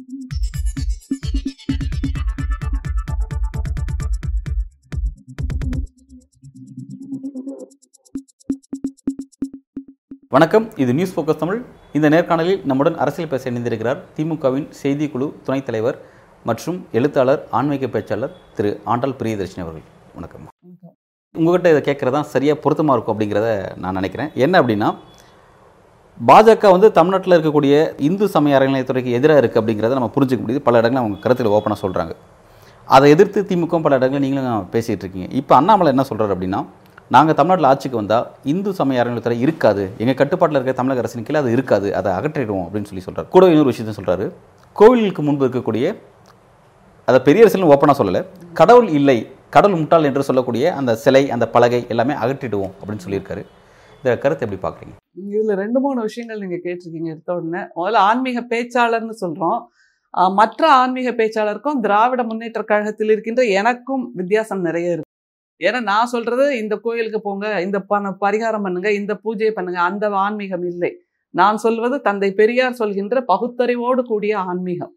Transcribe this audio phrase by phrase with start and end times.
[0.00, 0.16] வணக்கம்
[10.76, 15.98] இது news focus Tamil இந்த நேர்காணலில் நம்முடன் அரசியல் பேச இணைந்திருக்கிறார் திமுகவின் செய்திக்குழு துணைத் தலைவர்
[16.44, 19.82] மற்றும் எழுத்தாளர் ஆன்மீக பேச்சாளர் திரு ஆண்டாள் பிரியதர்ஷினி அவர்கள்.
[20.14, 20.48] வணக்கம்.
[21.34, 24.30] உங்ககிட்ட இதை கேட்குறதா சரியாக பொருத்தமாக இருக்கும் அப்படிங்கிறத நான் நினைக்கிறேன்.
[24.34, 24.94] என்ன அப்படின்னா
[26.28, 27.74] பாஜக வந்து தமிழ்நாட்டில் இருக்கக்கூடிய
[28.06, 30.60] இந்து சமய அறநிலையத்துறைக்கு எதிராக இருக்குது அப்படிங்கிறத நம்ம புரிஞ்சுக்க முடியுது.
[30.66, 32.12] பல இடங்களில் அவங்க கருத்தில் ஓப்பனாக சொல்கிறாங்க
[32.94, 35.28] அதை எதிர்த்து திமுக பல இடங்களில் நீங்களும் பேசிகிட்டு இருக்கீங்க.
[35.40, 36.60] இப்போ அண்ணாமலை என்ன சொல்கிறார் அப்படின்னா
[37.16, 39.84] நாங்கள் தமிழ்நாட்டில் ஆட்சிக்கு வந்தால் இந்து சமய அறநிலையத்துறை இருக்காது.
[40.02, 41.88] எங்கள் கட்டுப்பாட்டில் இருக்கிற தமிழக அரசின் கீழே அது இருக்காது.
[42.00, 44.26] அதை அகற்றிடுவோம் அப்படின்னு சொல்லி சொல்கிறார் கூட இன்னொரு விஷயத்தை சொல்கிறாரு
[44.80, 45.94] கோவிலுக்கு முன்பு இருக்கக்கூடிய
[47.08, 48.22] அதை பெரிய அரசியலும் ஓப்பனாக சொல்லலை.
[48.60, 49.18] கடவுள் இல்லை
[49.56, 53.44] கடவுள் முட்டாள் என்று சொல்லக்கூடிய அந்த சிலை அந்த பலகை எல்லாமே அகற்றிடுவோம் அப்படின்னு சொல்லியிருக்காரு.
[54.00, 54.94] இந்த கருத்தை எப்படி பார்க்குறீங்க?
[55.32, 57.08] இதில் ரெண்டு மூணு விஷயங்கள் நீங்கள் கேட்டிருக்கீங்க.
[57.14, 59.60] எடுத்த உடனே முதல்ல ஆன்மீக பேச்சாளர்னு சொல்கிறோம்
[60.38, 65.10] மற்ற ஆன்மீக பேச்சாளருக்கும் திராவிட முன்னேற்ற கழகத்தில் இருக்கின்ற எனக்கும் வித்தியாசம் நிறைய இருக்கு.
[65.60, 70.64] ஏன்னா நான் சொல்றது இந்த கோயிலுக்கு போங்க இந்த பண பரிகாரம் பண்ணுங்க இந்த பூஜையை பண்ணுங்க அந்த ஆன்மீகம்
[70.72, 70.90] இல்லை.
[71.40, 74.92] நான் சொல்வது தந்தை பெரியார் சொல்கின்ற பகுத்தறிவோடு கூடிய ஆன்மீகம்.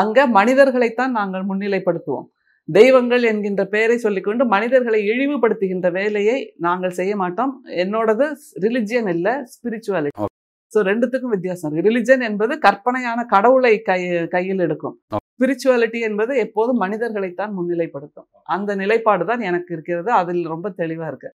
[0.00, 2.26] அங்க மனிதர்களைத்தான் நாங்கள் முன்னிலைப்படுத்துவோம்.
[2.68, 7.52] தெய்வங்கள் என்கின்ற பெயரை சொல்லிக்கொண்டு மனிதர்களை இழிவுபடுத்துகின்ற வேலையை நாங்கள் செய்ய மாட்டோம்.
[7.82, 8.26] என்னோடது
[8.64, 10.26] ரிலிஜியன் இல்ல ஸ்பிரிச்சுவாலிட்டி
[10.72, 11.68] ஸோ ரெண்டுத்துக்கும் வித்தியாசம்.
[11.68, 14.00] இருக்கு ரிலிஜன் என்பது கற்பனையான கடவுளை கை
[14.34, 14.96] கையில் எடுக்கும்.
[15.36, 18.26] ஸ்பிரிச்சுவாலிட்டி என்பது எப்போதும் மனிதர்களைத்தான் முன்னிலைப்படுத்தும்.
[18.56, 20.10] அந்த நிலைப்பாடு தான் எனக்கு இருக்கிறது.
[20.20, 21.30] அதில் ரொம்ப தெளிவா இருக்கு.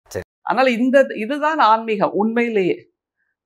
[0.51, 2.15] ஆனால் இந்த இதுதான் ஆன்மீகம்.
[2.23, 2.77] உண்மையிலேயே.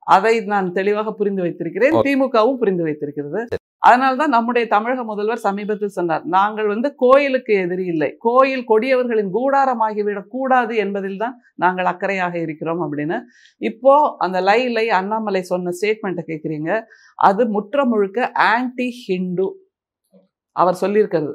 [0.06, 1.92] அதை நான் தெளிவாக புரிந்து வைத்திருக்கிறேன்.
[1.92, 3.48] திமுகவும் புரிந்து வைத்திருக்கிறது.
[3.78, 6.26] அதனால்தான் நம்முடைய தமிழக முதல்வர் சமீபத்தில் சொன்னார்.
[6.26, 8.16] நாங்கள் வந்து கோயிலுக்கு எதிரி இல்லை.
[8.20, 13.22] கோயில் கொடியவர்களின் கூடாரமாகிவிடக் கூடாது என்பதில் தான் நாங்கள் அக்கறையாக இருக்கிறோம் அப்படின்னு.
[13.58, 16.82] இப்போ அந்த லை லை அண்ணாமலை சொன்ன ஸ்டேட்மெண்ட்டை கேட்குறீங்க.
[17.16, 19.72] அது முற்ற முழுக்க ஆன்டி ஹிந்து
[20.52, 21.34] அவர் சொல்லியிருக்கிறது.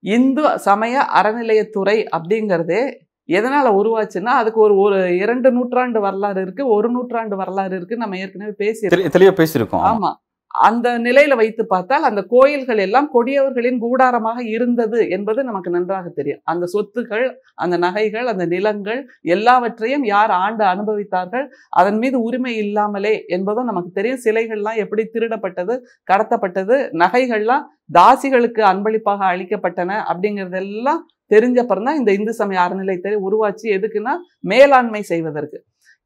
[0.00, 2.94] இந்து சமய அறநிலையத்துறை அப்படிங்கிறதே
[3.28, 8.54] எதனால உருவாச்சுன்னா அதுக்கு ஒரு ஒரு இரண்டு நூற்றாண்டு வரலாறு இருக்கு ஒரு நூற்றாண்டு வரலாறு இருக்கு நம்ம ஏற்கனவே
[8.56, 9.86] பேசி தெளி தெளிவாக பேசியிருக்கோம்.
[9.90, 10.12] ஆமா.
[10.54, 16.40] அந்த நிலையில வைத்து பார்த்தால் அந்த கோயில்கள் எல்லாம் கொடியவர்களின் கூடாரமாக இருந்தது என்பது நமக்கு நன்றாக தெரியும்.
[16.42, 17.24] அந்த சொத்துக்கள்
[17.54, 24.22] அந்த நகைகள் அந்த நிலங்கள் எல்லாவற்றையும் யார் ஆண்டு அனுபவித்தார்கள் அதன் மீது உரிமை இல்லாமலே என்பதும் நமக்கு தெரியும்.
[24.24, 25.76] சிலைகள்லாம் எப்படி திருடப்பட்டது
[26.12, 31.02] கடத்தப்பட்டது நகைகள்லாம் தாசிகளுக்கு அன்பளிப்பாக அளிக்கப்பட்டன அப்படிங்கிறதெல்லாம்
[31.34, 34.14] தெரிஞ்சப்பறம் தான் இந்த இந்து சமய அறநிலையத்தை உருவாச்சு எதுக்குன்னா
[34.52, 35.58] மேலாண்மை செய்வதற்கு.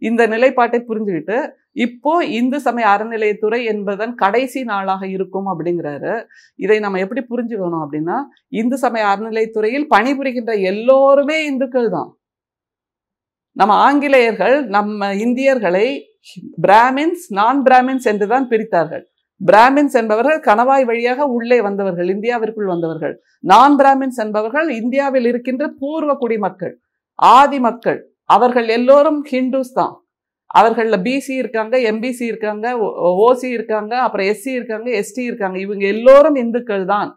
[0.03, 1.37] இந்த நிலைப்பாட்டை புரிஞ்சுக்கிட்டு
[1.85, 6.13] இப்போ இந்து சமய அறநிலையத்துறை என்பதன் கடைசி நாளாக இருக்கும் அப்படிங்கிறாரு.
[6.65, 8.17] இதை நம்ம எப்படி புரிஞ்சுக்கணும் அப்படின்னா
[8.61, 12.11] இந்து சமய அறநிலையத்துறையில் பணிபுரிகின்ற எல்லோருமே இந்துக்கள் தான்.
[13.57, 15.87] நம்ம ஆங்கிலேயர்கள் நம்ம இந்தியர்களை
[16.67, 19.05] பிராமின்ஸ் நான் பிராமின்ஸ் என்று தான் பிரித்தார்கள்.
[19.41, 23.15] பிராமின்ஸ் என்பவர்கள் கணவாய் வழியாக உள்ளே வந்தவர்கள் இந்தியாவிற்குள் வந்தவர்கள்.
[23.41, 26.75] நான் பிராமின்ஸ் என்பவர்கள் இந்தியாவில் இருக்கின்ற பூர்வ குடிமக்கள்
[27.15, 27.99] ஆதி மக்கள்.
[28.25, 29.95] அவர்கள் எல்லோரும் ஹிந்துஸ் தான்.
[30.55, 32.67] அவர்கள்ல பிசி இருக்காங்க எம்பிசி இருக்காங்க
[33.27, 35.59] ஓசி இருக்காங்க அப்புறம் எஸ்சி இருக்காங்க எஸ்டி இருக்காங்க.
[35.59, 37.11] இவங்க எல்லோரும் இந்துக்கள் தான்.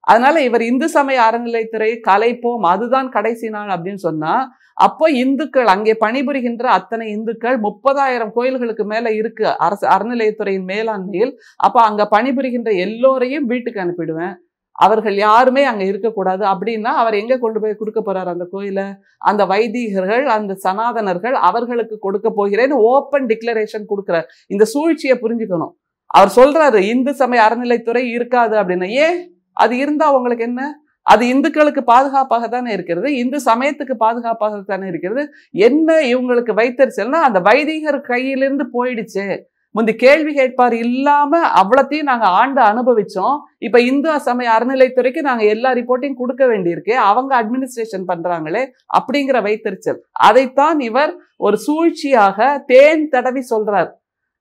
[0.00, 4.34] அதனால இவர் இந்து சமய அறநிலைத்துறை கலைப்போம் அதுதான் கடைசி நாள் அப்படின்னு சொன்னா
[4.76, 11.32] அப்போ இந்துக்கள் அங்கே பணிபுரிகின்ற அத்தனை இந்துக்கள் முப்பதாயிரம் கோயில்களுக்கு மேல இருக்கு அரசு அறநிலையத்துறையின் மேலாண்மையில்.
[11.56, 14.34] அப்ப அங்க பணிபுரிகின்ற எல்லோரையும் வீட்டுக்கு அனுப்பிடுவேன்.
[14.78, 16.42] அவர்கள் யாருமே அங்க இருக்கக்கூடாது.
[16.44, 18.86] அப்படின்னா அவர் எங்க கொண்டு போய் கொடுக்க போறாரு அந்த கோயிலை?
[19.18, 24.28] அந்த வைதிகர்கள் அந்த சனாதனர்கள் அவர்களுக்கு கொடுக்க போகிறேன்னு ஓப்பன் டிக்ளரேஷன் கொடுக்கிறார்.
[24.46, 25.74] இந்த சூழ்ச்சியை புரிஞ்சுக்கணும்.
[26.06, 29.18] அவர் சொல்றாரு இந்து சமய அறநிலைத்துறை இருக்காது அப்படின்னா ஏன்?
[29.60, 30.62] அது இருந்தால் அவங்களுக்கு என்ன?
[31.06, 33.08] அது இந்துக்களுக்கு பாதுகாப்பாக தானே இருக்கிறது.
[33.16, 35.22] இந்து சமயத்துக்கு பாதுகாப்பாக தானே இருக்கிறது.
[35.50, 39.26] என்ன இவங்களுக்கு வைத்தறிச்சல்னா அந்த வைதிகர் கையிலிருந்து போயிடுச்சு.
[39.74, 43.36] முந்தி கேள்வி கேட்பார் இல்லாம அவ்வளத்தையும் நாங்க ஆண்டு அனுபவிச்சோம்.
[43.58, 46.94] இப்ப இந்து சமய அறநிலைத்துறைக்கு நாங்க எல்லா ரிப்போர்ட்டையும் கொடுக்க வேண்டியிருக்கு.
[47.10, 48.62] அவங்க அட்மினிஸ்ட்ரேஷன் பண்றாங்களே
[48.98, 50.00] அப்படிங்கிற வைத்தறிச்சல்.
[50.20, 53.90] அதைத்தான் இவர் ஒரு சூழ்ச்சியாக தேன் தடவி சொல்றார்.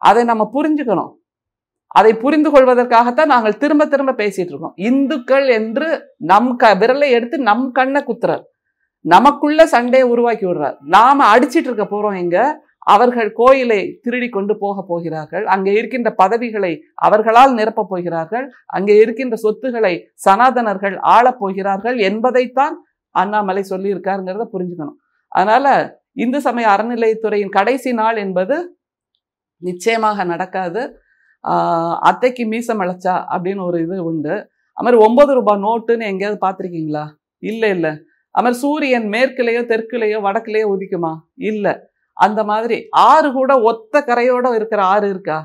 [0.01, 1.11] அதை நம்ம புரிஞ்சுக்கணும்.
[1.91, 4.73] அதை புரிந்து கொள்வதற்காகத்தான் நாங்கள் திரும்ப திரும்ப பேசிட்டு இருக்கோம்.
[4.75, 8.43] இந்துக்கள் என்று நம் க விரலை எடுத்து நம் கண்ணை குத்துறார்.
[9.05, 10.75] நமக்குள்ள சண்டையை உருவாக்கி விடுறார்.
[10.79, 12.67] நாம அடிச்சிட்டு இருக்க போறோம் இங்க.
[12.79, 15.45] அவர்கள் கோயிலை திருடி கொண்டு போக போகிறார்கள்.
[15.45, 18.51] அங்கே இருக்கின்ற பதவிகளை அவர்களால் நிரப்பப் போகிறார்கள்.
[18.65, 22.75] அங்கே இருக்கின்ற சொத்துக்களை சனாதனர்கள் ஆளப் போகிறார்கள் என்பதைத்தான்
[23.15, 24.97] அண்ணாமலை சொல்லியிருக்காருங்கிறத புரிஞ்சுக்கணும்.
[25.27, 25.67] அதனால
[26.13, 28.77] இந்து சமய அறநிலையத்துறையின் கடைசி நாள் என்பது
[29.61, 30.81] நிச்சயமாக நடக்காது.
[32.01, 34.33] அத்தைக்கு மீசம் அழைச்சா அப்படின்னு ஒரு இது உண்டு.
[34.77, 37.05] அது மாதிரி ஒன்பது ரூபாய் நோட்டுன்னு எங்கேயாவது பார்த்துருக்கீங்களா?
[37.43, 37.91] இல்லை இல்லை.
[38.31, 41.13] அது மாதிரி சூரியன் மேற்குலேயோ தெற்குலேயோ வடக்குலேயோ உதிக்குமா?
[41.35, 41.73] இல்லை.
[42.13, 45.37] அந்த மாதிரி ஆறு கூட ஒத்த கரையோட இருக்கிற ஆறு இருக்கா?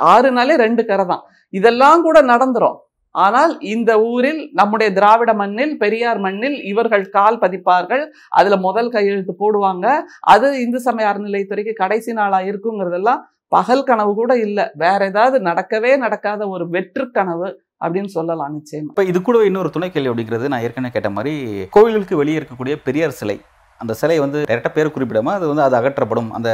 [0.00, 1.22] ஆறுனாலே ரெண்டு கரை தான்.
[1.48, 2.78] இதெல்லாம் கூட நடந்துரும்.
[3.10, 8.04] ஆனால் இந்த ஊரில் நம்முடைய திராவிட மண்ணில் பெரியார் மண்ணில் இவர்கள் கால் பதிப்பார்கள்.
[8.28, 9.86] அதுல முதல் கையெழுத்து போடுவாங்க.
[10.20, 13.20] அது இந்து சமய அறநிலையத்துறைக்கு கடைசி நாளா இருக்குங்கிறதெல்லாம்
[13.56, 14.60] பகல் கனவு கூட இல்ல.
[14.84, 17.48] வேற ஏதாவது நடக்கவே நடக்காத ஒரு வெற்று கனவு
[17.84, 18.90] அப்படின்னு சொல்லலாம் நிச்சயமா.
[18.92, 21.34] இப்போ இது கூட இன்னொரு துணை கேள்வி அப்படிங்கிறது நான் ஏற்கனவே கேட்ட மாதிரி
[21.76, 23.36] கோவில்களுக்கு வெளியே இருக்கக்கூடிய பெரியார் சிலை.
[23.80, 26.28] அந்த சிலை வந்து டேரெக்டாக பேர் குறிப்பிடாம அது வந்து அது அகற்றப்படும்.
[26.38, 26.50] அந்த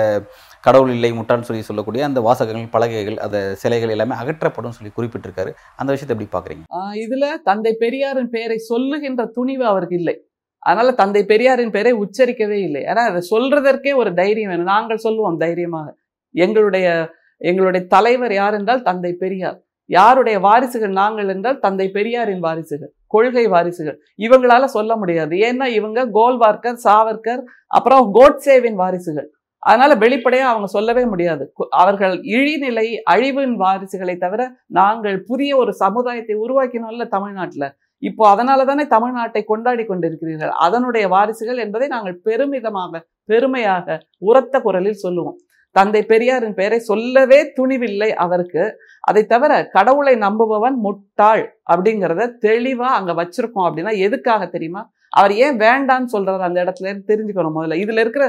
[0.65, 5.51] கடவுள் இல்லை முட்டான்னு சொல்லி சொல்லக்கூடிய அந்த வாசகங்கள் பலகைகள் அந்த சிலைகள் எல்லாமே அகற்றப்படும் சொல்லி குறிப்பிட்டிருக்காரு.
[5.77, 6.65] அந்த விஷயத்தை எப்படி பார்க்குறீங்க
[7.05, 10.17] இதுல தந்தை பெரியாரின் பெயரை சொல்லுகின்ற துணிவு அவருக்கு இல்லை.
[10.63, 12.83] அதனால தந்தை பெரியாரின் பெயரை உச்சரிக்கவே இல்லை.
[12.91, 14.71] ஏன்னா அதை சொல்றதற்கே ஒரு தைரியம் வேணும்.
[14.75, 15.89] நாங்கள் சொல்லுவோம் தைரியமாக.
[16.31, 19.63] எங்களுடைய எங்களுடைய தலைவர் யார் என்றால் தந்தை பெரியார்.
[19.85, 23.99] யாருடைய வாரிசுகள் நாங்கள் என்றால் தந்தை பெரியாரின் வாரிசுகள் கொள்கை வாரிசுகள்.
[24.19, 25.37] இவங்களால சொல்ல முடியாது.
[25.37, 29.27] ஏன்னா இவங்க கோல்வார்க்கர் சாவர்கர் அப்புறம் கோட்சேவின் வாரிசுகள்.
[29.59, 31.53] அதனால வெளிப்படையா அவங்க சொல்லவே முடியாது.
[31.59, 37.77] கு- அவர்கள் இழிநிலை அழிவின் வாரிசுகளை தவிர நாங்கள் புதிய ஒரு சமுதாயத்தை உருவாக்கினோம்ல தமிழ்நாட்டுல.
[37.99, 40.49] இப்போ அதனால தானே தமிழ்நாட்டை கொண்டாடி கொண்டிருக்கிறீர்கள்.
[40.49, 45.37] அதனுடைய வாரிசுகள் என்பதை நாங்கள் பெருமிதமாக பெருமையாக உரத்த குரலில் சொல்லுவோம்.
[45.77, 48.63] தந்தை பெரியாரின் பெயரை சொல்லவே துணிவில்லை அவருக்கு.
[49.09, 54.83] அதை தவிர கடவுளை நம்புபவன் முட்டாள் அப்படிங்கிறத தெளிவா அங்க வச்சிருக்கோம் அப்படின்னா எதுக்காக தெரியுமா?
[55.21, 57.79] அவர் ஏன் வேண்டான்னு சொல்றாரு அந்த இடத்துல இருந்து தெரிஞ்சுக்கணும் முதல்ல.
[57.85, 58.27] இதுல இருக்கிற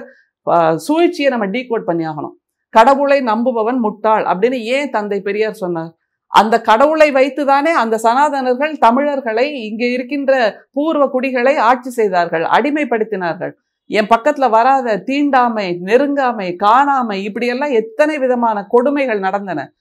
[0.85, 2.35] சூழ்ச்சியை நம்ம டீகோட் பண்ணி ஆகணும்.
[2.73, 5.91] கடவுளை நம்புபவன் முட்டாள் அப்படின்னு ஏன் தந்தை பெரியார் சொன்னார்?
[6.31, 10.33] அந்த கடவுளை வைத்து தானே அந்த சனாதனர்கள் தமிழர்களை இங்கே இருக்கின்ற
[10.75, 13.53] பூர்வ குடிகளை ஆட்சி செய்தார்கள் அடிமைப்படுத்தினார்கள்.
[13.91, 19.73] என் பக்கத்துல வராத தீண்டாமை நெருங்காமை காணாமை இப்படியெல்லாம் எத்தனை விதமான கொடுமைகள் நடந்தன.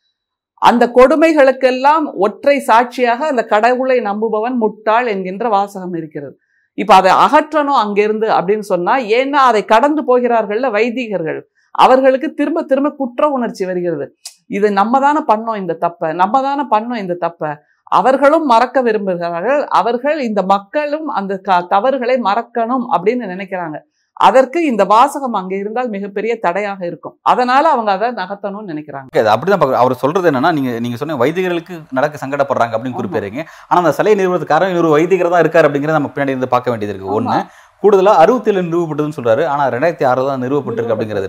[0.55, 6.39] அந்த கொடுமைகளுக்கெல்லாம் ஒற்றை சாட்சியாக அந்த கடவுளை நம்புபவன் முட்டாள் என்கின்ற வாசகம் இருக்கிறது.
[6.75, 11.41] இப்ப அதை அகற்றணும் அங்கிருந்து அப்படின்னு சொன்னா ஏன்னா அதை கடந்து போகிறார்கள்ல வைதிகர்கள்.
[11.71, 14.15] அவர்களுக்கு திரும்ப திரும்ப குற்ற உணர்ச்சி வருகிறது.
[14.47, 17.57] இது நம்ம தானே பண்ணோம் இந்த தப்பை நம்ம தானே பண்ணோம் இந்த தப்பை.
[17.83, 19.65] அவர்களும் மறக்க விரும்புகிறார்கள்.
[19.65, 23.81] அவர்கள் இந்த மக்களும் அந்த க- தவறுகளை மறக்கணும் அப்படின்னு நினைக்கிறாங்க.
[24.29, 27.15] அதற்கு இந்த வாசகம் அங்க இருந்தால் மிகப்பெரிய தடையாக இருக்கும்.
[27.33, 29.09] அதனால அவங்க அதை நகர்த்தணும்னு நினைக்கிறாங்க.
[29.35, 32.99] அப்படிதான் அவர் சொல்றது என்னன்னா நீங்க நீங்க சொன்ன வைதிகர்களுக்கு நடக்க சங்கடப்படுறாங்க அப்படின்னு.
[33.01, 33.43] குறிப்பிடுறீங்க.
[33.69, 36.95] ஆனா அந்த சிலை நிறுவனத்துக்கு காரணம் இன்னொரு வைதிகர் தான் இருக்காரு அப்படிங்கறத நம்ம பின்னாடி இருந்து பார்க்க வேண்டியது
[36.95, 37.17] இருக்கு.
[37.19, 37.39] ஒண்ணு
[37.83, 37.89] ஆமா.
[37.89, 39.43] கூடுதலா அறுபத்தி ஏழு நிறுவப்பட்டதுன்னு சொல்றாரு.
[39.53, 41.29] ஆனா ரெண்டாயிரத்தி ஆறு தான் நிறுவப்பட்டிருக்கு அப்படிங்கிறது.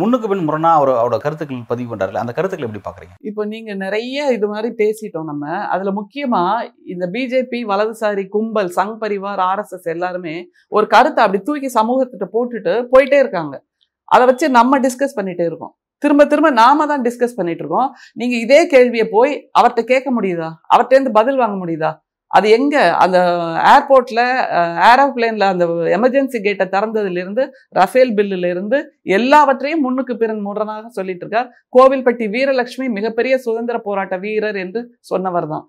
[0.00, 3.14] முன்னுக்கு பின் முரணா அவர் அவரோட கருத்துக்கள் பதிவு பண்றாரு அந்த கருத்துக்களை எப்படி பாக்குறீங்க?
[3.28, 5.44] இப்போ நீங்க நிறைய இது மாதிரி பேசிட்டோம் நம்ம.
[5.74, 6.42] அதுல முக்கியமா
[6.92, 10.34] இந்த பிஜேபி வலதுசாரி கும்பல் சங் பரிவார் ஆர்எஸ்எஸ் எல்லாருமே
[10.68, 13.54] ஒரு கருத்தை அப்படி தூக்கி சமூகத்திட்ட போட்டுட்டு போயிட்டே இருக்காங்க.
[14.04, 15.74] அதை வச்சு நம்ம டிஸ்கஸ் பண்ணிட்டே இருக்கோம்.
[15.98, 17.90] திரும்ப திரும்ப நாம தான் டிஸ்கஸ் பண்ணிட்டு இருக்கோம்.
[18.20, 20.48] நீங்க இதே கேள்வியை போய் அவர்கிட்ட கேட்க முடியுதா?
[20.72, 21.90] அவர்கிட்ட இருந்து பதில் வாங்க முடியுதா?
[22.32, 22.76] அது எங்க?
[22.96, 23.18] அந்த
[23.72, 24.20] ஏர்போர்ட்ல
[24.90, 25.64] ஏரோப்ளேன்ல அந்த
[25.96, 31.48] எமர்ஜென்சி கேட்டை திறந்ததுலேருந்து ரஃபேல் பில்லுல இருந்து எல்லாவற்றையும் முன்னுக்கு பிறன் முரணாக சொல்லிட்டு இருக்கார்
[31.78, 35.64] கோவில்பட்டி வீரலட்சுமி மிகப்பெரிய சுதந்திர போராட்ட வீரர் என்று சொன்னவர் தான்.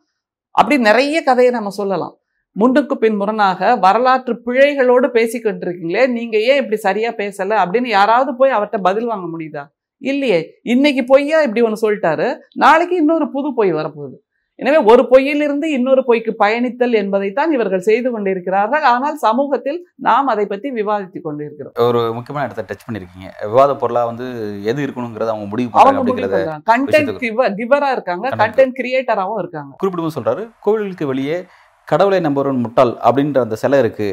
[0.56, 2.16] அப்படி நிறைய கதையை நம்ம சொல்லலாம்.
[2.56, 8.52] முன்னுக்கு பின் முரணாக வரலாற்று பிழைகளோடு பேசிக்கிட்டு இருக்கீங்களே நீங்க ஏன் இப்படி சரியா பேசல அப்படின்னு யாராவது போய்
[8.52, 9.64] அவர்கிட்ட பதில் வாங்க முடியுதா?
[10.02, 10.40] இல்லையே.
[10.64, 12.28] இன்னைக்கு பொய்யா இப்படி ஒன்று சொல்லிட்டாரு.
[12.56, 14.18] நாளைக்கு இன்னொரு புது பொய் வரப்போகுது.
[14.60, 18.84] எனவே ஒரு பொய்யிலிருந்து இன்னொரு பொய்க்கு பயணித்தல் என்பதைத்தான் இவர்கள் செய்து கொண்டிருக்கிறார்கள்.
[18.92, 21.74] ஆனால் சமூகத்தில் நாம் அதை பற்றி விவாதித்துக் கொண்டிருக்கிறோம்.
[21.88, 24.28] ஒரு முக்கியமான இடத்த டச் பண்ணிருக்கீங்க விவாத பொருளா வந்து
[24.72, 28.26] எது இருக்கணுங்கிறத அவங்க முடிவு அவங்க கண்டென்ட் கிவரா இருக்காங்க.
[28.44, 29.74] கண்டென்ட் கிரியேட்டராகவும் இருக்காங்க.
[29.82, 31.40] குறிப்பிடும்போது சொல்றாரு கோவிலுக்கு வெளியே
[31.88, 34.10] கடவுளை நம்புறவன் முட்டாள் அப்படின்ற அந்த சிலை இருக்கு.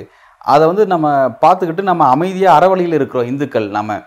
[0.53, 1.07] அதை வந்து நம்ம
[1.45, 4.01] பார்த்துக்கிட்டு நம்ம அமைதியா அறவழியில் இருக்கிறோம் இந்துக்கள் நம்ம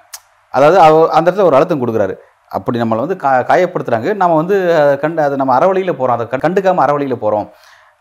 [0.54, 0.78] அதாவது
[1.18, 2.16] அந்த இடத்துல ஒரு அழுத்தம் கொடுக்குறாரு.
[2.54, 4.16] அப்படி நம்மளை வந்து கா காயப்படுத்துறாங்க.
[4.16, 6.18] நம்ம வந்து கண்டு அதை நம்ம அறவழியில் போறோம்.
[6.18, 7.50] அதை கண்டுக்காமல் கண்டுக்காம அறவழியில் போறோம்.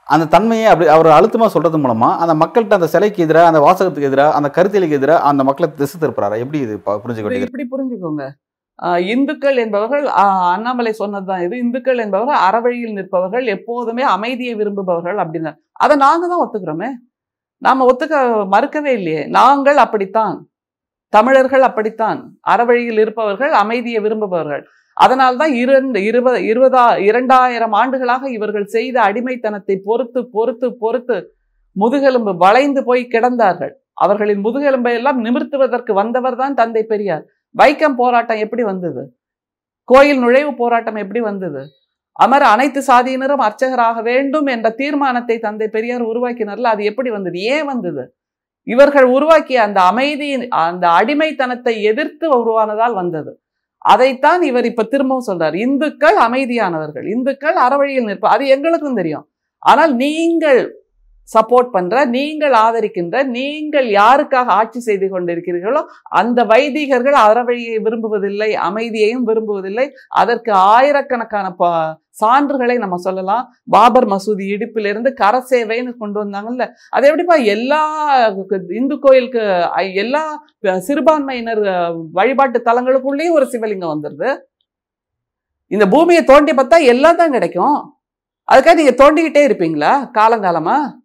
[0.04, 4.34] அந்த தன்மையை அப்படி அவர் அழுத்தமா சொல்றது மூலமா அந்த மக்கள்கிட்ட அந்த சிலைக்கு எதிராக அந்த வாசகத்துக்கு எதிராக
[4.34, 6.38] அந்த கருத்தியலுக்கு எதிராக அந்த மக்களை திசை திருப்புறாரு?
[6.38, 8.30] எப்படி இது ப- புரிஞ்சுக்க இப்படி புரிஞ்சுக்கோங்க.
[8.82, 11.58] ஆஹ் இந்துக்கள் என்பவர்கள் அண்ணாமலை அண்ணாமலை சொன்னதுதான் இது.
[11.58, 15.54] இந்துக்கள் என்பவர்கள் அறவழியில் நிற்பவர்கள் எப்போதுமே அமைதியை விரும்புபவர்கள் அப்படின்னு.
[15.72, 16.88] அதை நாங்க தான் ஒத்துக்கிறோமே.
[17.58, 19.26] நாம ஒத்துக்க மறுக்கவே இல்லையே.
[19.26, 20.51] நாங்கள் அப்படித்தான்.
[21.12, 22.20] தமிழர்கள் அப்படித்தான்.
[22.52, 24.62] அறவழியில் இருப்பவர்கள் அமைதியை விரும்புபவர்கள்.
[24.96, 31.16] அதனால்தான் இரண்டு இருபது இருபதா இரண்டாயிரம் ஆண்டுகளாக இவர்கள் செய்த அடிமைத்தனத்தை பொறுத்து பொறுத்து பொறுத்து
[31.76, 33.72] முதுகெலும்பு வளைந்து போய் கிடந்தார்கள்.
[33.94, 37.24] அவர்களின் முதுகெலும்பை எல்லாம் நிமிர்த்துவதற்கு வந்தவர் தான் தந்தை பெரியார்.
[37.54, 39.02] வைக்கம் போராட்டம் எப்படி வந்தது?
[39.88, 41.62] கோயில் நுழைவு போராட்டம் எப்படி வந்தது?
[42.16, 47.38] அமர் அனைத்து சாதியினரும் அர்ச்சகராக வேண்டும் என்ற தீர்மானத்தை தந்தை பெரியார் உருவாக்கினார்ல அது எப்படி வந்தது?
[47.54, 48.02] ஏன் வந்தது?
[48.62, 53.40] இவர்கள் உருவாக்கிய அந்த அமைதியின் அந்த அடிமைத்தனத்தை எதிர்த்து உருவானதால் வந்தது.
[53.78, 55.54] அதைத்தான் இவர் இப்ப திரும்பவும் சொல்றார்.
[55.54, 57.10] இந்துக்கள் அமைதியானவர்கள்.
[57.10, 59.28] இந்துக்கள் அறவழியில் நிற்ப அது எங்களுக்கும் தெரியும்.
[59.58, 60.81] ஆனால் நீங்கள்
[61.38, 69.90] சப்போர்ட் பண்ற நீங்கள் ஆதரிக்கின்ற நீங்கள் யாருக்காக ஆட்சி செய்து கொண்டிருக்கிறீர்களோ அந்த வைதிகர்கள் அறவழியை விரும்புவதில்லை அமைதியையும் விரும்புவதில்லை.
[70.08, 73.54] அதற்கு ஆயிரக்கணக்கான ப- சான்றுகளை நம்ம சொல்லலாம்.
[73.64, 76.68] பாபர் மசூதி இடிப்பிலிருந்து கரசேவைன்னு கொண்டு வந்தாங்கல்ல.
[76.90, 78.06] அது எப்படிப்பா எல்லா
[78.68, 80.44] இந்து கோயிலுக்கு எல்லா
[80.78, 84.38] சிறுபான்மையினர் வழிபாட்டு தலங்களுக்குள்ளேயும் ஒரு சிவலிங்கம் வந்துருது.
[85.66, 87.98] இந்த பூமியை தோண்டி பார்த்தா எல்லாம் தான் கிடைக்கும்.
[88.52, 91.00] அதுக்காக நீங்க தோண்டிக்கிட்டே இருப்பீங்களா காலங்காலமா?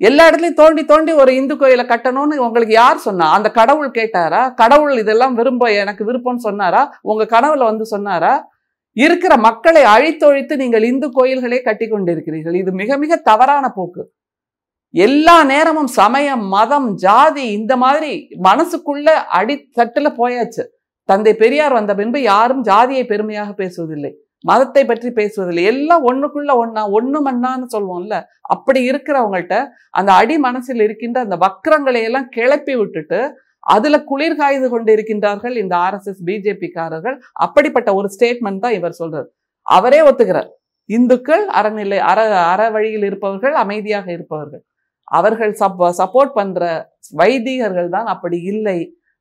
[0.00, 4.54] எல்லா இடத்துலயும் தோண்டி தோண்டி ஒரு இந்து கோயிலை கட்டணும்னு உங்களுக்கு யார் சொன்னா அந்த கடவுள் கேட்டாரா?
[4.54, 6.82] கடவுள் இதெல்லாம் விரும்ப எனக்கு விருப்பம்னு சொன்னாரா?
[7.02, 8.32] உங்க கனவுல வந்து சொன்னாரா?
[8.96, 14.02] இருக்கிற மக்களை அழித்தொழித்து நீங்கள் இந்து கோயில்களே கட்டி கொண்டிருக்கிறீர்கள் இது மிக மிக தவறான போக்கு.
[14.94, 19.08] எல்லா நேரமும் சமயம் மதம் ஜாதி இந்த மாதிரி மனசுக்குள்ள
[19.38, 20.64] அடித்தட்டுல போயாச்சு.
[21.08, 24.12] தந்தை பெரியார் வந்த பின்பு யாரும் ஜாதியை பெருமையாக பேசுவதில்லை.
[24.50, 25.64] மதத்தை பற்றி பேசுவதில்லை.
[25.72, 28.16] எல்லாம் ஒண்ணுக்குள்ள ஒன்னா ஒண்ணு மண்ணான்னு சொல்லுவோம்ல
[28.54, 29.56] அப்படி இருக்கிறவங்கள்ட்ட
[29.90, 33.20] அந்த அடி மனசில் இருக்கின்ற அந்த வக்கரங்களை எல்லாம் கிளப்பி விட்டுட்டு
[33.60, 39.28] அதுல குளிர் காய்ந்து கொண்டு இருக்கின்றார்கள் இந்த ஆர்எஸ்எஸ் பிஜேபிக்காரர்கள் அப்படிப்பட்ட ஒரு ஸ்டேட்மெண்ட் தான் இவர் சொல்றாரு.
[39.66, 40.48] அவரே ஒத்துக்கிறார்.
[40.84, 42.20] இந்துக்கள் அறநிலை அற
[42.52, 44.62] அற வழியில் இருப்பவர்கள் அமைதியாக இருப்பவர்கள்.
[45.18, 46.62] அவர்கள் சப் சப்போர்ட் பண்ற
[47.20, 48.78] வைதிகர்கள் தான் அப்படி இல்லை.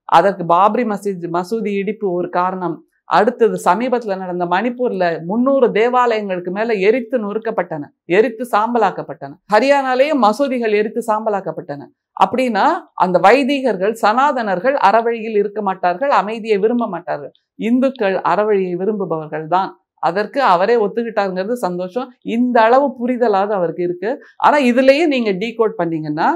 [0.09, 2.77] அதற்கு பாப்ரி மசீத் மசூதி இடிப்பு ஒரு காரணம்.
[3.17, 7.83] அடுத்தது சமீபத்துல நடந்த மணிப்பூர்ல முன்னூறு தேவாலயங்களுக்கு மேல எரித்து நொறுக்கப்பட்டன
[8.17, 9.31] எரித்து சாம்பலாக்கப்பட்டன.
[9.53, 11.81] ஹரியானாலேயும் மசூதிகள் எரித்து சாம்பலாக்கப்பட்டன.
[12.23, 12.65] அப்படின்னா
[13.03, 17.33] அந்த வைதிகர்கள் சனாதனர்கள் அறவழியில் இருக்க மாட்டார்கள் அமைதியை விரும்ப மாட்டார்கள்.
[17.69, 19.71] இந்துக்கள் அறவழியை விரும்புபவர்கள் தான்.
[20.03, 22.07] அதற்கு அவரே ஒத்துக்கிட்டாருங்கிறது சந்தோஷம்.
[22.35, 24.11] இந்த அளவு புரிதலாவது அவருக்கு இருக்கு.
[24.45, 26.29] ஆனா இதுலயும் நீங்க டீகோட் பண்ணீங்கன்னா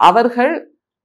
[0.00, 0.54] அவர்கள்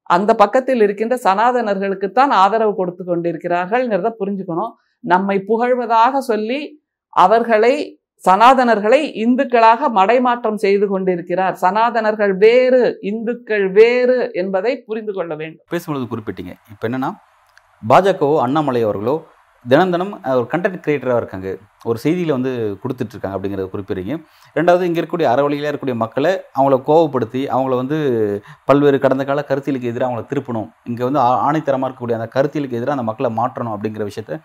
[0.09, 4.71] அந்த பக்கத்தில் இருக்கின்ற சனாதனர்களுக்குத்தான் ஆதரவு கொடுத்து கொண்டிருக்கிறார்கள்ங்கிறத புரிஞ்சுக்கணும்.
[5.01, 7.95] நம்மை புகழ்வதாக சொல்லி அவர்களை
[8.29, 11.57] சனாதனர்களை இந்துக்களாக மடைமாற்றம் செய்து கொண்டிருக்கிறார்.
[11.61, 15.65] சனாதனர்கள் வேறு இந்துக்கள் வேறு என்பதை புரிந்து கொள்ள வேண்டும்.
[15.71, 16.53] பேசும்பொழுது குறிப்பிட்டீங்க.
[16.71, 17.15] இப்போ என்னன்னா
[17.89, 19.23] பாஜகவோ அண்ணாமலை அவர்களோ
[19.67, 21.57] தினம் தினம் ஒரு கண்டென்ட் கிரியேட்டராக இருக்காங்க.
[21.83, 24.23] ஒரு செய்தியில் வந்து கொடுத்துட்ருக்காங்க அப்படிங்கிறத குறிப்பிடுறீங்க.
[24.55, 30.13] ரெண்டாவது இங்கே இருக்கக்கூடிய அறவழியில் இருக்கக்கூடிய மக்களை அவங்கள கோவப்படுத்தி அவங்கள வந்து பல்வேறு கடந்த கால கருத்தியலுக்கு எதிராக
[30.13, 30.69] அவங்கள திருப்பணும்.
[30.83, 31.51] இங்கே வந்து ஆ-
[31.89, 34.39] இருக்கக்கூடிய அந்த கருத்தியலுக்கு எதிராக அந்த மக்களை மாற்றணும் அப்படிங்கிற விஷயத்த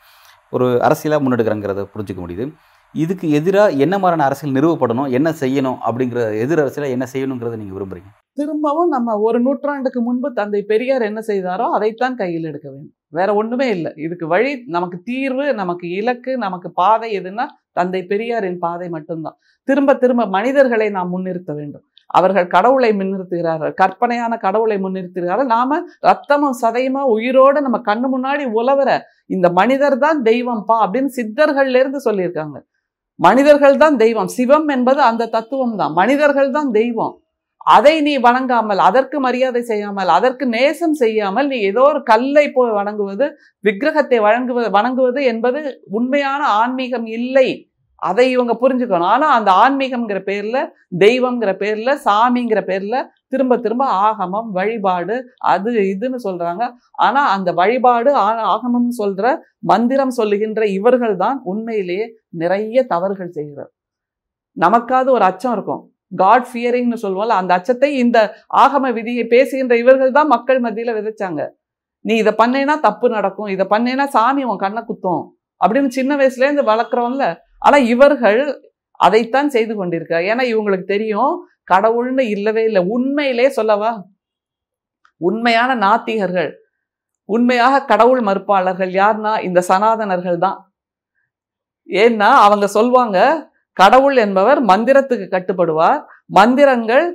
[0.53, 2.47] ஒரு அரசியலாக முன்னெடுக்கிறாங்கிறத புரிஞ்சிக்க முடியுது.
[2.95, 8.11] இதுக்கு எதிராக என்ன மாதிரியான அரசியல் நிறுவப்படணும் என்ன செய்யணும் அப்படிங்கிற எதிர் அரசியலாக என்ன செய்யணுங்கிறத நீங்கள் விரும்புகிறீங்க
[8.33, 12.95] திரும்பவும் நம்ம ஒரு நூற்றாண்டுக்கு முன்பு தந்தை பெரியார் என்ன செய்தாரோ அதைத்தான் கையில் எடுக்க வேண்டும்.
[13.09, 13.93] வேற ஒன்றுமே இல்லை.
[13.97, 19.37] இதுக்கு வழி நமக்கு தீர்வு நமக்கு இலக்கு நமக்கு பாதை எதுன்னா தந்தை பெரியாரின் பாதை மட்டும்தான்.
[19.69, 21.85] திரும்ப திரும்ப மனிதர்களை நாம் முன்னிறுத்த வேண்டும்.
[22.11, 23.73] அவர்கள் கடவுளை முன்னிறுத்துகிறார்கள்.
[23.83, 25.51] கற்பனையான கடவுளை முன்னிறுத்துகிறார்கள்.
[25.57, 28.91] நாம ரத்தமும் சதையுமா உயிரோட நம்ம கண்ணு முன்னாடி உழவுற
[29.35, 32.59] இந்த மனிதர் தான் தெய்வம்ப்பா அப்படின்னு சித்தர்கள்ல இருந்து சொல்லியிருக்காங்க.
[33.19, 34.33] மனிதர்கள் தான் தெய்வம்.
[34.39, 35.93] சிவம் என்பது அந்த தத்துவம் தான்.
[36.01, 37.15] மனிதர்கள் தான் தெய்வம்.
[37.67, 43.27] அதை நீ வணங்காமல் அதற்கு மரியாதை செய்யாமல் அதற்கு நேசம் செய்யாமல் நீ ஏதோ ஒரு கல்லை போய் வணங்குவது
[43.65, 45.61] விக்கிரகத்தை வழங்குவது வணங்குவது என்பது
[45.99, 47.49] உண்மையான ஆன்மீகம் இல்லை.
[48.09, 49.13] அதை இவங்க புரிஞ்சுக்கணும்.
[49.15, 50.59] ஆனா அந்த ஆன்மீகம்ங்கிற பேர்ல
[51.05, 52.97] தெய்வம்ங்கிற பேர்ல சாமிங்கிற பேர்ல
[53.33, 55.17] திரும்ப திரும்ப ஆகமம் வழிபாடு
[55.55, 56.65] அது இதுன்னு சொல்றாங்க.
[57.07, 58.11] ஆனா அந்த வழிபாடு
[58.53, 59.35] ஆகமம் சொல்ற
[59.73, 62.07] மந்திரம் சொல்லுகின்ற இவர்கள் தான் உண்மையிலேயே
[62.43, 63.71] நிறைய தவறுகள் செய்கிறார்.
[64.57, 65.83] நமக்காவது ஒரு அச்சம் இருக்கும்.
[66.13, 68.19] காட் ஃபியரிங்னு சொல்லுவோம்ல அந்த அச்சத்தை இந்த
[68.65, 71.43] ஆகம விதியை பேசுகின்ற இவர்கள் தான் மக்கள் மத்தியில விதைச்சாங்க.
[72.05, 73.51] நீ இதை பண்ணேன்னா தப்பு நடக்கும்.
[73.55, 75.25] இதை பண்ணேன்னா சாமி உன் கண்ணை குத்தும்.
[75.61, 77.27] அப்படின்னு சின்ன வயசுல இருந்து வளர்க்குறோம்ல
[77.67, 78.41] ஆனா இவர்கள்
[79.01, 80.27] அதைத்தான் செய்து கொண்டிருக்கிறார்.
[80.33, 81.35] ஏன்னா இவங்களுக்கு தெரியும்
[81.73, 82.83] கடவுள்னு இல்லவே இல்லை.
[82.97, 83.93] உண்மையிலே சொல்லவா?
[85.21, 86.51] உண்மையான நாத்திகர்கள்
[87.29, 90.59] உண்மையாக கடவுள் மறுப்பாளர்கள் யார்னா இந்த சனாதனர்கள் தான்.
[91.89, 93.19] ஏன்னா அவங்க சொல்வாங்க
[93.77, 96.01] கடவுள் என்பவர் மந்திரத்துக்கு கட்டுப்படுவார்
[96.39, 97.07] மந்திரங்கள்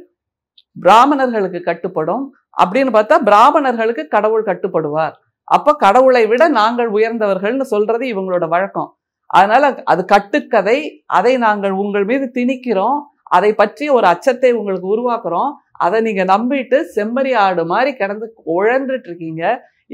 [0.77, 2.23] பிராமணர்களுக்கு கட்டுப்படும்.
[2.61, 5.15] அப்படின்னு பார்த்தா பிராமணர்களுக்கு கடவுள் கட்டுப்படுவார்.
[5.47, 8.89] அப்ப கடவுளை விட நாங்கள் உயர்ந்தவர்கள்னு சொல்றது இவங்களோட வழக்கம்.
[9.37, 10.77] அதனால அது கட்டுக்கதை.
[11.17, 12.99] அதை நாங்கள் உங்கள் மீது திணிக்கிறோம்.
[13.37, 15.51] அதை பற்றி ஒரு அச்சத்தை உங்களுக்கு உருவாக்குறோம்.
[15.85, 19.43] அதை நீங்க நம்பிட்டு செம்மறி ஆடு மாதிரி கிடந்து உழன்றுட்டு இருக்கீங்க.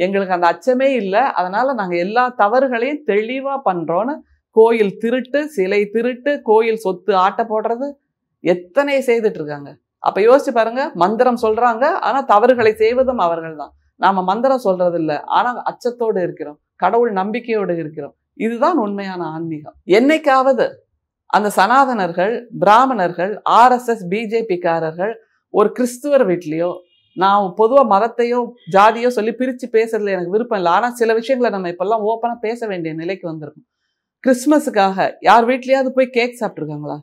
[0.06, 1.22] எங்களுக்கு அந்த அச்சமே இல்லை.
[1.40, 4.16] அதனால நாங்க எல்லா தவறுகளையும் தெளிவா பண்றோம்னு
[4.56, 7.88] கோயில் திருட்டு சிலை திருட்டு கோயில் சொத்து ஆட்ட போடுறது
[8.44, 9.70] எத்தனை செய்துட்டு இருக்காங்க.
[10.08, 11.86] அப்ப யோசிச்சு பாருங்க மந்திரம் சொல்றாங்க.
[12.08, 13.74] ஆனா தவறுகளை செய்வதும் அவர்கள் தான்
[14.06, 16.60] நாம மந்திரம் சொல்றது இல்லை ஆனா அச்சத்தோடு இருக்கிறோம்.
[16.84, 18.16] கடவுள் நம்பிக்கையோடு இருக்கிறோம்.
[18.38, 19.76] இதுதான் உண்மையான ஆன்மீகம்.
[19.86, 20.72] என்னைக்காவது
[21.26, 25.14] அந்த சனாதனர்கள் பிராமணர்கள் ஆர்எஸ்எஸ் பிஜேபிக்காரர்கள்
[25.50, 26.74] ஒரு கிறிஸ்துவர் வீட்லேயோ
[27.14, 30.74] நான் பொதுவாக மதத்தையோ ஜாதியோ சொல்லி பிரித்து பேசுறதுல எனக்கு விருப்பம் இல்லை.
[30.74, 33.78] ஆனால் சில விஷயங்களை நம்ம இப்பெல்லாம் ஓப்பனாக பேச வேண்டிய நிலைக்கு வந்திருக்கோம்.
[34.28, 37.00] கிறிஸ்மஸுக்காக யார் வீட்லேயாவது போய் கேக் சாப்பிட்ருக்காங்களா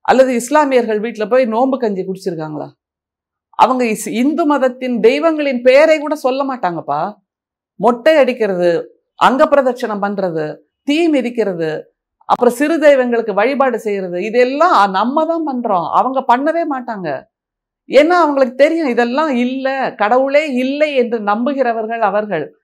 [0.00, 2.68] அல்லது இஸ்லாமியர்கள் வீட்டில் போய் நோன்பு கஞ்சி குடிச்சிருக்காங்களா?
[3.50, 7.14] அவங்க இஸ்- இந்து மதத்தின் தெய்வங்களின் பெயரை கூட சொல்ல மாட்டாங்கப்பா.
[7.74, 11.82] மொட்டை அடிக்கிறது அங்க பிரதட்சணம் பண்றது தீ மிதிக்கிறது
[12.26, 15.90] அப்புறம் சிறு தெய்வங்களுக்கு வழிபாடு செய்யறது இதெல்லாம் நம்ம தான் பண்றோம்.
[15.90, 17.22] அவங்க பண்ணவே மாட்டாங்க.
[17.88, 22.56] ஏன்னா அவங்களுக்கு தெரியும் இதெல்லாம் இல்ல கடவுளே இல்லை என்று நம்புகிறவர்கள் அவர்கள்.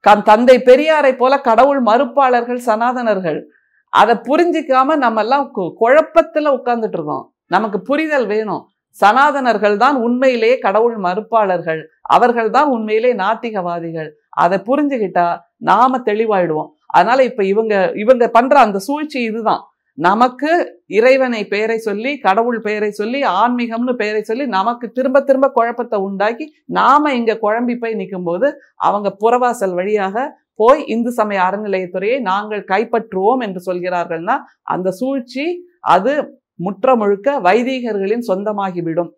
[0.00, 3.48] க- தந்தை பெரியாரை போல கடவுள் மறுப்பாளர்கள் சனாதனர்கள்.
[3.88, 8.68] அதை புரிஞ்சிக்காம நம்ம எல்லாம் கு- குழப்பத்துல உட்கார்ந்துட்டு இருக்கோம் நமக்கு புரிதல் வேணும்.
[9.00, 11.82] சனாதனர்கள் தான் உண்மையிலேயே கடவுள் மறுப்பாளர்கள்.
[12.00, 14.10] அவர்கள் தான் உண்மையிலே நாத்திகவாதிகள்.
[14.30, 16.70] அதை புரிஞ்சுக்கிட்டா நாம தெளிவாயிடுவோம்.
[16.86, 19.62] அதனால இப்ப இவங்க இவங்க பண்ற அந்த சூழ்ச்சி இதுதான்.
[19.98, 20.50] நமக்கு
[20.86, 27.14] இறைவனை பெயரை சொல்லி கடவுள் பெயரை சொல்லி ஆன்மீகம்னு பெயரை சொல்லி நமக்கு திரும்ப திரும்ப குழப்பத்தை உண்டாக்கி நாம
[27.14, 33.72] இங்க குழம்பி போய் நிற்கும் போது அவங்க புறவாசல் வழியாக போய் இந்து சமய அறநிலையத்துறையை நாங்கள் கைப்பற்றுவோம் என்று
[33.72, 35.44] சொல்கிறார்கள்னா அந்த சூழ்ச்சி
[35.80, 36.14] அது
[36.54, 39.10] முற்ற முழுக்க வைதீகர்களின் சொந்தமாகிவிடும்.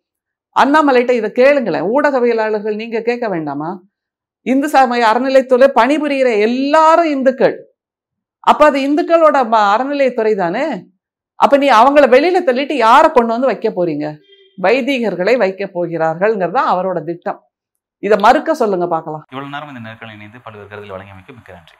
[0.56, 1.86] அண்ணாமலைட்ட இதை கேளுங்களேன்.
[1.94, 3.70] ஊடகவியலாளர்கள் நீங்க கேட்க வேண்டாமா?
[4.52, 7.56] இந்து சமய அறநிலைத்துறை பணிபுரிகிற எல்லாரும் இந்துக்கள்.
[8.50, 9.38] அப்ப அது இந்துக்களோட
[9.72, 10.64] அறநிலையத்துறை தானே?
[11.40, 14.06] அப்ப நீ அவங்கள வெளியில தள்ளிட்டு யாரை கொண்டு வந்து வைக்க போறீங்க?
[14.58, 17.38] வைதிகர்களை வைக்க போகிறார்கள்ங்கிறது தான் அவரோட திட்டம்.
[18.06, 19.24] இதை மறுக்க சொல்லுங்க பார்க்கலாம்.
[19.32, 21.76] இவ்வளவு நேரம் இந்த நேர்களை இணைந்து பல்வேறு கருத்தில் வழங்கியமைக்கு மிக்க நன்றி.